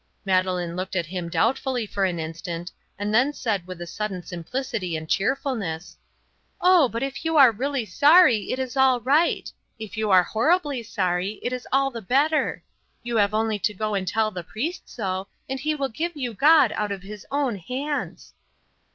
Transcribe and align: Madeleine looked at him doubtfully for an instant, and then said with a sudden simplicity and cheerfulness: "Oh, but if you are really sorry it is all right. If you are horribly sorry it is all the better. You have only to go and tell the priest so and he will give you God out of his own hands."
Madeleine 0.25 0.75
looked 0.75 0.95
at 0.95 1.05
him 1.05 1.29
doubtfully 1.29 1.85
for 1.85 2.05
an 2.05 2.17
instant, 2.17 2.71
and 2.97 3.13
then 3.13 3.31
said 3.31 3.67
with 3.67 3.79
a 3.79 3.85
sudden 3.85 4.23
simplicity 4.23 4.97
and 4.97 5.07
cheerfulness: 5.07 5.95
"Oh, 6.59 6.89
but 6.89 7.03
if 7.03 7.23
you 7.23 7.37
are 7.37 7.51
really 7.51 7.85
sorry 7.85 8.49
it 8.51 8.57
is 8.57 8.75
all 8.75 8.99
right. 9.01 9.51
If 9.77 9.97
you 9.97 10.09
are 10.09 10.23
horribly 10.23 10.81
sorry 10.81 11.39
it 11.43 11.53
is 11.53 11.67
all 11.71 11.91
the 11.91 12.01
better. 12.01 12.63
You 13.03 13.17
have 13.17 13.35
only 13.35 13.59
to 13.59 13.75
go 13.75 13.93
and 13.93 14.07
tell 14.07 14.31
the 14.31 14.43
priest 14.43 14.89
so 14.89 15.27
and 15.47 15.59
he 15.59 15.75
will 15.75 15.89
give 15.89 16.13
you 16.17 16.33
God 16.33 16.71
out 16.71 16.91
of 16.91 17.03
his 17.03 17.27
own 17.29 17.57
hands." 17.59 18.33